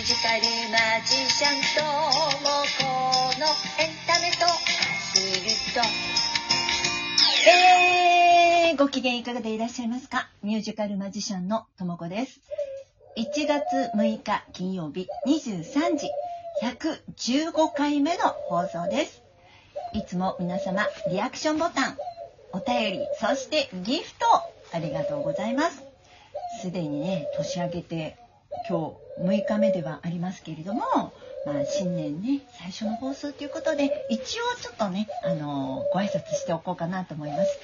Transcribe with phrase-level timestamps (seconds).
[0.00, 2.48] ュージカルマジシャンとも
[2.80, 2.88] こ
[3.38, 3.46] の
[3.78, 5.80] エンタメと走ると
[7.46, 10.30] えー、ご機嫌いかがでいらっしゃいますか？
[10.42, 12.40] ミュージカルマジシャンのともこです。
[13.18, 16.08] 1月6日金曜日23時
[16.62, 19.22] 115回目の放送です。
[19.92, 21.98] いつも皆様リアクションボタン、
[22.52, 24.26] お便り、そしてギフト
[24.72, 25.82] ありがとうございます。
[26.62, 28.16] すでにね、年明けて
[28.68, 30.82] 今日6日目ではありますけれども、
[31.46, 37.58] まあ新年ね、最初の放送ということで、一応ちょっとね、あのご挨拶しておこうかなと思います。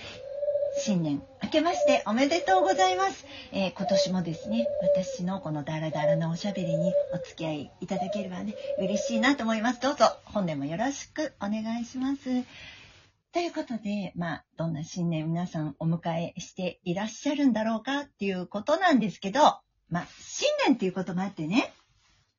[0.78, 3.24] 新年明けましておめでとうございます。
[3.50, 9.80] えー今年もですね、私のこのダラダラなおしゃべりにお付き合いいただければね、嬉しいなと思います。
[9.80, 12.44] どうぞ本年もよろしくお願いします。
[13.32, 19.58] ということで、まあ、どんな新年皆さんお迎えしていらっしゃるんだろうかっていうことなんですけど、
[19.90, 21.72] まあ、新年っていうこともあってね、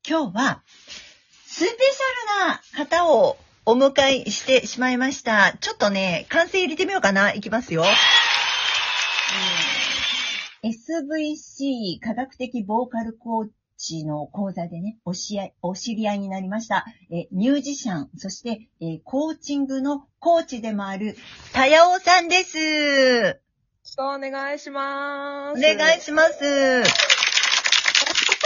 [0.07, 0.63] 今日は、
[1.45, 1.75] スペシャ
[2.77, 5.55] ルな方をお迎えしてしまいました。
[5.59, 7.33] ちょっとね、完成入れてみようかな。
[7.33, 7.83] いきますよ。
[7.83, 7.91] えー
[10.63, 16.85] SVC 科学的ボーカルコーチの講座でね、おしお知り合いになりました。
[17.11, 21.15] えーミュージシャン、そして、えーコーチングのコーチでもある、
[21.53, 22.57] たやおさんです。
[22.57, 23.35] よろ
[23.83, 25.61] しくお願いしまおす。
[25.61, 27.16] 願いします。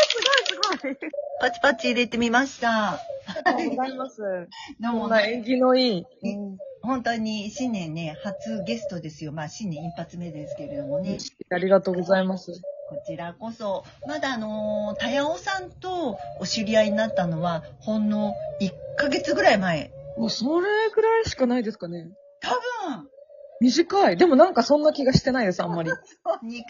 [0.02, 0.18] す
[0.80, 1.12] ごいすごい。
[1.40, 2.94] パチパチ入れてみました。
[2.94, 3.00] あ
[3.36, 4.22] りがとうございます。
[4.80, 6.06] どうも縁起のいい。
[6.24, 9.32] うん本当に新年ね、初ゲストですよ。
[9.32, 11.18] まあ新年一発目ですけれどもね。
[11.52, 12.54] ありがとうございます。
[12.90, 19.92] こちらこそ、まだあのー、たやおさんとお知り合いになったのは、ほんの1ヶ月ぐらい前。
[20.18, 22.10] もうそれぐらいしかないですかね。
[22.42, 23.08] 多分、
[23.62, 24.18] 短い。
[24.18, 25.90] でもなんかそんな気がしてないです、あんまり。
[25.94, 26.64] 2回ね、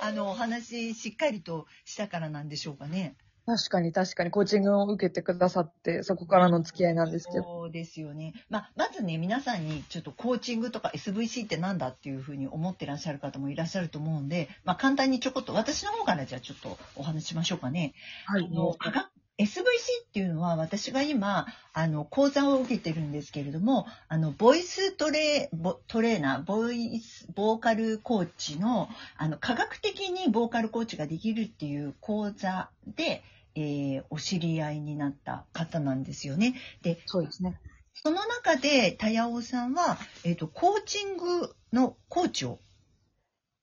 [0.00, 3.16] あの、お話しっかりとしたからなんでしょうかね。
[3.46, 7.42] 確かに確かにコーチングを受けてくださって、そこからの付き合いなんですけど。
[7.42, 8.32] そうですよね。
[8.48, 17.92] まあ、まずね、皆さんにちょっとコーチングとか SVC ってなんだっていうふうに思ってらっしゃる方もいらっしゃると思うんで、まあ、簡単にちょこっと、私の方からじゃあちょっとお話ししましょうかね。
[18.24, 19.64] はいあの、科学 SVC
[20.06, 33.24] っていうのは私が今、あの、講座を受けてるんですけれども、あの、ボイストレボトレーナー、ボイス、ボーカルコーチの、あの、科学的にボーカルコーチができるっていう講座で、
[33.56, 36.54] えーお知り合いになった方なんですよね。
[36.82, 37.58] で、そうですね。
[37.94, 42.58] その中で、たやおさんは、えっ、と、コーチングのコーチを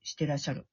[0.03, 0.65] してらっしゃる。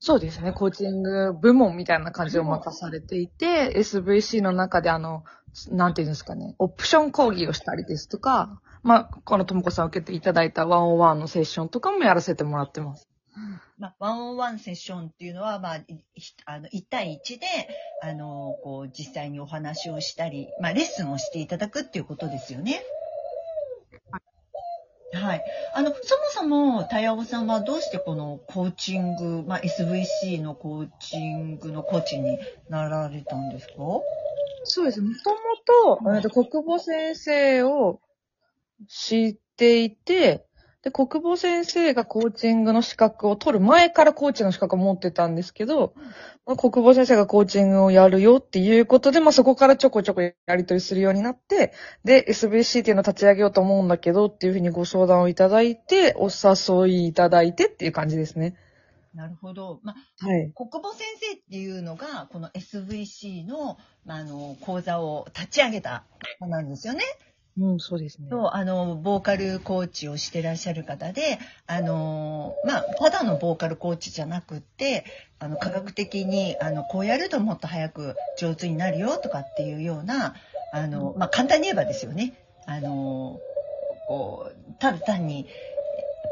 [0.00, 0.52] そうですね。
[0.52, 5.24] コーチング部門みたいな感じを任されていて、SVC の中であの、
[5.70, 13.10] なんていうんですかね、オプション講義をしたりですとか、まあ、このともこさん受けていただいたワンオンワンのセッションとかもやらせてもらってます。
[13.78, 15.80] まあ、ワンオンワンセッションっていうのは、まあ、
[16.46, 17.46] あの、1対1で、
[18.02, 22.82] あの、こう、実際にお話をしたり、まあ、レッスンをしていただくっていうことですよね。
[25.12, 25.44] はい。
[25.74, 26.00] あの、そも
[26.30, 32.38] そも、たやおさんはどうしてこのコーチング、まあ、SVC のコーチングのコーチに
[32.68, 33.74] なられたんですか？
[34.64, 35.00] そうです。
[35.00, 35.36] もとも
[35.98, 38.00] と、えっと国母先生を
[38.88, 40.46] 知っていて、
[40.82, 45.92] で、国母先生がコーチングの資格を取る前からコーチの資格を持ってたんですけど、
[46.46, 51.74] まあ、国母先生がコーチングをやるよっていうことで、まあ、そこからちょこちょこやり取りするようになって、
[52.04, 58.56] で、SBC っていうのを立ち上げようと思うんだけどっていうふうにご相談をいただいて、お誘いいただいてっていう感じですね。
[59.14, 59.80] なるほど。
[59.82, 60.52] まあ、はい。
[60.54, 63.76] 国母先生っていうのが、この SVC の、
[64.06, 66.04] まあ、あの、講座を立ち上げた
[66.38, 67.02] 方なんですよね。
[67.60, 68.28] うん、そうですね。
[68.52, 75.04] あの、ボーカルコーチをしてらっしゃる方で、あの、まあ、ただのボーカルコーチじゃなくって、
[75.38, 80.34] あの、科学的に、あの、こうやるともっと早く上手になるよとかっていうような、
[80.70, 82.32] あの、まあ、簡単に言えばですよね。
[82.64, 83.40] あの、
[84.06, 85.46] こう、ただ単に、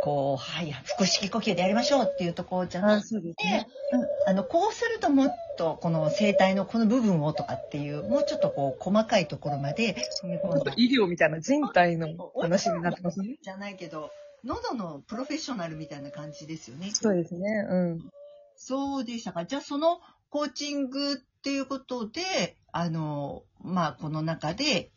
[0.01, 10.73] こう、はい、腹式呼吸でやりましょうっていうところじゃなくて、そうですで、うん、あの、こうするともっと、この声帯のこの部分をとかっていう、もうちょっとこう、細かいところまで踏み込んだ。
[10.77, 13.37] 医療みたいな人体の話になってますね。
[13.43, 14.11] じゃないけど、
[14.45, 16.93] 喉のプロフェッショナルみたいな感じですよね。
[16.95, 17.67] そうですね。
[17.69, 18.11] うん。
[18.57, 19.45] そうでしたか。
[19.45, 20.01] じゃあ、その
[20.31, 24.91] コーチングっていうことで、あの、まあ、この中で、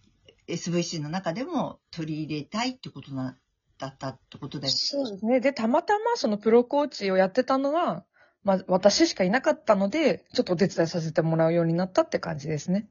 [0.48, 3.38] SVC の中でも取り入れたいってことな、
[3.78, 4.78] だったってことだよね。
[4.78, 5.40] そうですね。
[5.40, 8.06] で、たまたまそのプロコーチをやってたのは、
[8.44, 12.88] まあ、私しかいなかったので、ちょっとお手伝いさせてもらうようになったって感じですね。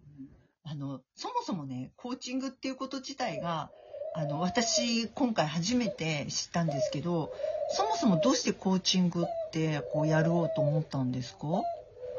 [0.62, 3.72] あの、そもそもね、コーチングっていうこと自体が、
[4.12, 7.32] あの、私、今回初めて知ったんですけど、
[7.66, 11.64] そもそもどうしてコーチングって、こう、やろうと思ったんですか？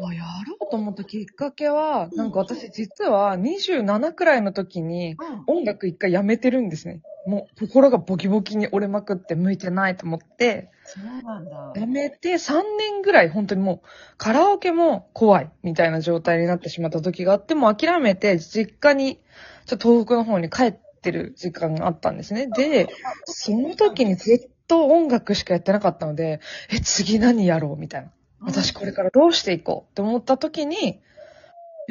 [0.03, 5.43] あやろうと思ったきっかけは、なんか私実は27くらいの時にうん。
[5.59, 7.01] 音楽一回やめてるんですね。
[7.25, 11.73] もう心がボキボキに折れまくって向いてないと思って、そうなんだ。
[11.75, 13.87] やめて3年ぐらい本当にもう
[14.17, 19.21] カラオケも怖いみたいな状態になってしまった時があって、もう諦めて実家に
[19.65, 22.47] ちょっと東北の方に帰ってる時間があったんですね。
[22.47, 22.89] で、
[23.25, 26.39] その時にずっと音楽しかやってなかったので、
[26.71, 28.11] え、次何やろうみたいな。
[28.39, 31.01] 私これからどうしていこうって思った時に、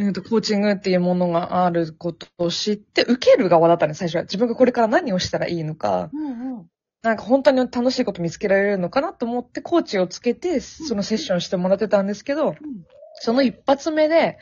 [0.00, 4.22] えーと、コーチングっていうものがあることを知って、受ける側だったんです、最初は。
[4.22, 6.66] 自分がこれから何をしたらいいのか、うんうん。
[7.02, 12.54] なんか本当に楽しいこと見つけられるのかなと思って、コーチをつけて、そのセッションしてもらってたんですけど、
[13.16, 14.38] その一発目で、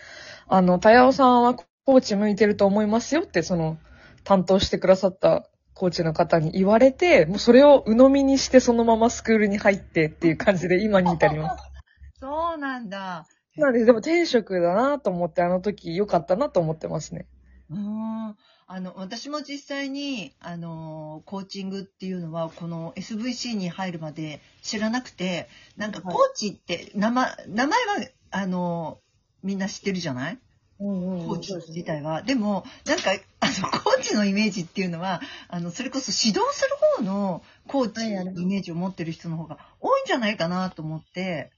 [0.47, 3.79] あの、たやおさんはコーチ向いてると思いますよって、その、
[4.23, 11.65] 担当してくださったコーチの方に言われて、もうそれを鵜呑みにしてそのままスクールに入ってっていう感じで今に至ります。
[12.21, 13.27] そうなんだ。
[13.59, 17.27] なんで、でも転職だなと思って、あの時良かったなと思ってますね。
[17.71, 18.37] うーん。
[18.71, 29.01] あの、私も実際に、あの、コーチングっていうのは、この SVC に入るまで知らなくて、なんかコーチって、名前、名前は、あの、
[29.43, 30.39] みんな知ってるじゃない？
[30.81, 32.23] うんコーチ自体は。
[32.23, 41.51] でも、なんか、あの、コーチのイメージっていうのは、あの、それこそ指導する方のコーチのイメージを持ってる人の方が多いんじゃないかなと思って、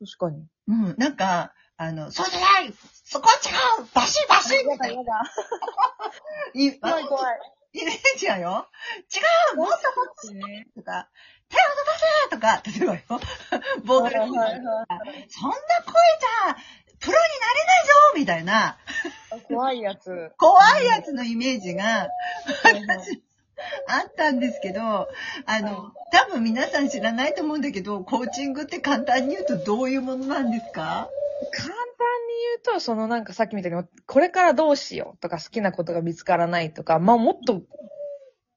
[0.00, 0.46] 確かに。
[0.68, 2.74] うん、なんか、あの、そうじゃない
[3.04, 5.22] そこは違うバシッバシッみたいな。
[6.54, 7.38] い怖い怖い。
[7.72, 8.68] イメージやよ。
[9.14, 10.66] 違うもっとこっちね。
[10.74, 11.08] とか、
[11.48, 13.20] 手を伸ばせとか、例えばよ。
[13.84, 16.56] ボーカルはいはいはいそんな声じゃ、
[16.98, 18.78] プロになれないぞみたいな、
[19.46, 20.32] 怖いやつ。
[20.36, 22.08] 怖いやつのイメージが、
[22.64, 23.22] 私、
[23.88, 25.08] あったんですけど、あ
[25.60, 31.08] の、多分皆さん知らないと思うんだけど、コーチングって簡単に言うとどういうものなんですか？
[31.52, 31.74] 簡単に
[32.64, 37.62] 言うと、そのなんかさっきみたいに、これからどうしようとか好きなことが見つからないとか、まあもっと、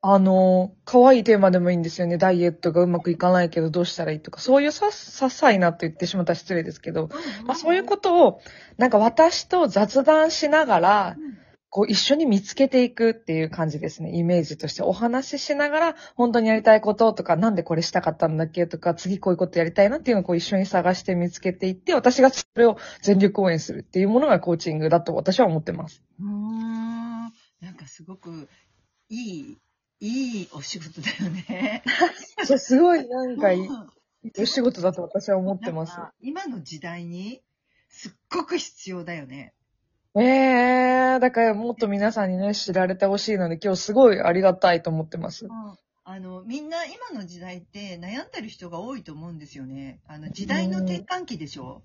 [0.03, 2.18] あの、可愛いテーマでもいいんですよね。
[2.18, 4.92] ダイエットがうまくいかないけどどうしたらいいとか、そういうさ、些
[5.30, 7.09] 細なと言ってしまったら失礼ですけど、
[7.45, 8.42] まあそういうことを、
[8.77, 11.18] なんか私と雑談しながら、
[11.71, 14.12] こう一緒に見つけていくっていう感じですね。
[14.13, 26.03] イメージとしてお話ししながら、本当にやりたいこととか、なんでこれしたかったんだっけとか、次こういうことやりたいなっていうのをこう一緒に探して見つけていって、私がそれを全力応援するっていうものがコーチングだと私は思ってます。
[26.19, 27.21] うーん。
[27.62, 28.50] なんかすごく
[29.07, 29.57] いい、
[30.01, 31.83] いいお仕事だよね。
[32.44, 33.89] そう、すごいなんかいいうん
[34.39, 37.41] お仕事だと私は思ってます今の時代に
[37.89, 39.53] すっごく必要だよね。
[40.19, 45.47] ええー、だからもっと皆さんにね、知られてほしいので、今日すごいありがたいと思ってます。
[46.03, 50.01] あの、みんな今の時代って悩んでる人が多いと思うんですよね。
[50.07, 51.81] あの、時代の転換期でしょ？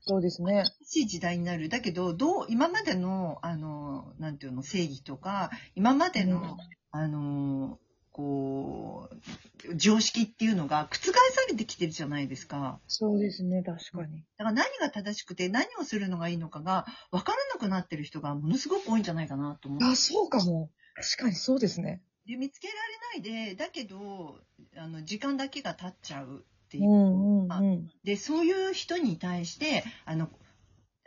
[0.00, 0.64] そうですね。
[0.84, 1.68] 新しい時代になる。
[1.68, 6.56] だけど、どう、今までの、あの、なんていうの、正義とか、今までの、うん
[6.90, 7.78] あの、
[8.12, 11.12] こう、常識っていうのが覆さ
[11.48, 12.78] れてきてるじゃないですか。
[12.86, 14.24] そうですね、確かに。
[14.36, 19.90] だから何が正しくて何をするのがいいのかが分からなくなってる人がものすごく多いんじゃないかなと思う。
[19.90, 20.70] あ、そうかも。
[20.94, 22.02] 確かにそうですね。
[22.26, 22.74] で見つけら
[23.18, 24.36] れないでだけど
[24.76, 27.90] あの時間だけが経っちゃうっていう、うんうんうん。
[28.04, 30.28] でそういう人に対してあの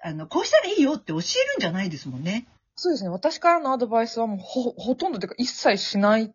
[0.03, 1.23] あのこうしたらいいよって教えるん
[1.59, 2.47] じゃないですもんね。
[2.75, 3.09] そうですね。
[3.09, 6.33] 私からのアドバイスはもうほ、ほとんどというか一切しない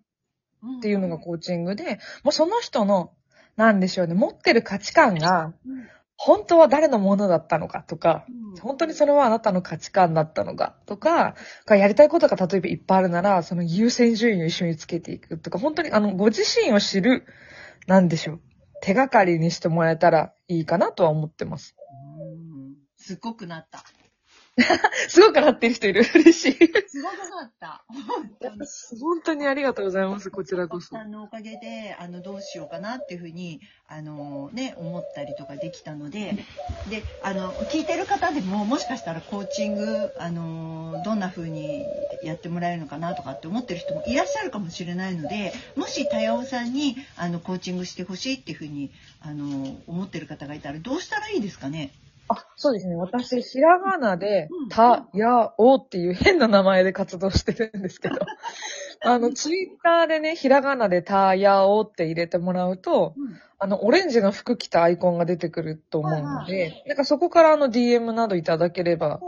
[0.78, 3.12] っていうのがコーチングで、もうその人の、
[3.56, 5.88] なんでしょうね、持ってる価値観が、うん
[6.22, 11.34] 本当は誰のものだったのかとか、うん本当にそれはあなたの価値観だったのかとか、
[11.66, 17.24] やりたいことが例えばいっぱいあるなら、その優先順位を一緒につけていくとか、本当にあの、ご自身を知る、
[17.86, 18.40] なんでしょう、
[18.82, 21.74] 手がかりにしてもらえたらいいかなとは思ってます。
[22.18, 23.82] うんすっごくなった。
[25.08, 26.04] すごくなってる人いる。
[26.14, 26.52] 嬉しい。
[26.88, 27.84] すごくなった。
[27.88, 28.66] 本当に
[29.00, 30.88] 本当にありがとうございます、こちらこそ。
[30.88, 36.36] さんのおかげであのどうしようかなっていうふうにあの、ね、思ったりとかできたので
[36.88, 41.84] であの聞いてる方でももしかしたらコーチングあのどんなふうに
[42.22, 48.90] やってもらえるのかなとかって思ってる人もいらっしゃるかもしれないのでもし多様さんにあのコーチングしてほしいっていうふうに
[49.20, 51.90] あの思ってる方がいたらどうしたらいいですかね？
[52.32, 52.94] あ、そうですね。
[52.94, 58.14] 私、ひらがなでうん、た、や、おっていう変な名前で活動してるんですけど、
[59.02, 63.14] あの、ツイッターでね、ひらがなでた、や、おって入れてもらうと、
[63.58, 69.20] あの、オレンジの服着たアイコンが出てくると思うのはいで、なんかそこからあの DM などいただければ、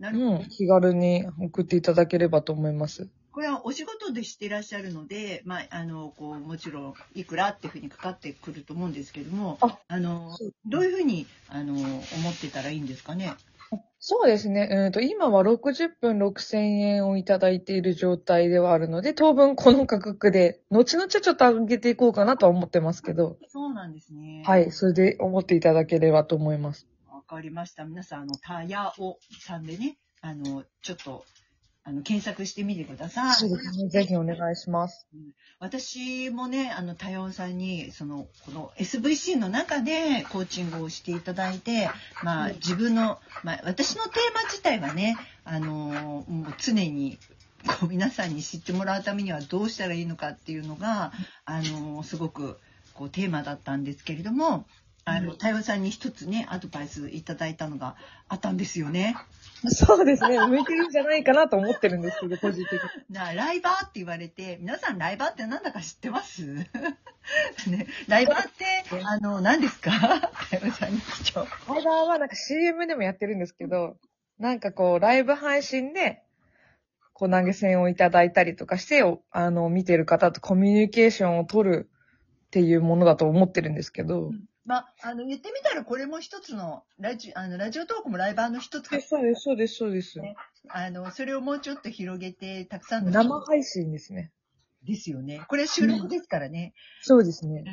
[0.00, 3.08] うん、気軽に送っていただければと思います。
[3.34, 10.36] これはお仕事でしてらっしゃるので、まあ、あの、こう、もちろん、いくらっていうふうにかかってくると思うんですけども、ああの
[10.66, 13.34] どういうふうに、あの、思ってたらいいんですかね？
[13.98, 14.68] そうですね。
[14.70, 24.44] うんと、今は60分6000円をいただいている状態ではあるので、当分この価格で、後々ちょっと上げていこうかなとは思ってますけど、そうなんですね。
[24.46, 26.86] はい、それで思っていただければと思います。
[27.10, 27.84] わかりました。
[27.84, 31.24] 皆さん、あの、タヤオさんでね、あの、ちょっと、
[31.86, 33.34] あの、検索してみてください。
[33.34, 33.88] そうですね。
[33.88, 35.06] ぜひお願いします。
[35.58, 41.90] 私もね、あの、多様さんに、その、この SVC の中でコーチングをしていただいて、
[42.22, 47.18] まあ、自分の、まあ、私のテーマ自体はね、あの、もう常に、
[47.66, 51.12] こう、皆さんに知ってもらうためにはどうしたらいいのかっていうのが、
[51.44, 52.58] あの、すごく、
[52.94, 54.64] こう、テーマだったんですけれども、
[55.04, 57.96] あの、多様さんに一つね、アドバイスいただいたのが
[58.28, 59.14] あったんですよね。
[59.70, 60.38] そうですね。
[60.46, 62.78] 向いてるんじゃないかなと思ってるんですけど、個人的に。
[63.14, 66.42] なライバーって言われて、皆さんライバーって何だか知ってます？
[67.66, 68.64] ね、ライバーって、
[69.04, 69.90] あの、何ですか？
[69.90, 73.96] ライバーはなんか CM でもやってるんですけど、
[74.38, 76.22] なんかこう、ライブ配信で、
[77.12, 81.90] こう投げ銭をいただいたりとかして、おあの、見てる方とコミュニケーションを取る
[82.46, 84.30] っていうものだと思ってるんですけど。
[84.64, 90.20] まあ、あの、言ってみたらこれも一つの、ラジあのラジオトークもライバーの一つかえそうです、そうです、そうです。
[90.20, 90.36] ね
[90.68, 94.32] あの、それをもうちょっと広げて、たくさんの生配信ですね。
[94.84, 95.42] ですよね。
[95.48, 96.74] これ収録ですからね。
[97.02, 97.64] そうですね。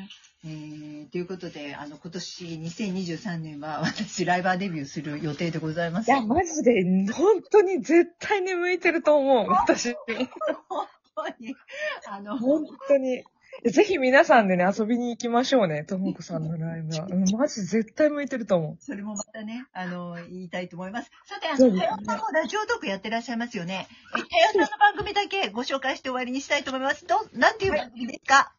[0.46, 6.08] えー、ということで、あの、今年2023年は私ライバーデビューする予定でございます。
[6.08, 9.96] いや、マジで、本当に絶対に向いてると思う、私。
[10.68, 11.56] 本当に、
[12.08, 13.24] あの、本当に。
[13.64, 17.06] ぜひ皆さんでね、遊びに行きましょうね、ともこさんのライブは。
[17.12, 18.78] うん、マジ絶対向いてると思う。
[18.80, 21.12] それもまたね、あの、言いたいと思います。
[21.26, 23.88] さて、あの、たよさんもラジオトークやってらっしゃいますよね。
[24.18, 27.06] え、たよさんの番組だけご紹介して終わりにしたいと思います。
[27.06, 28.52] ど、なんていう番組ですか、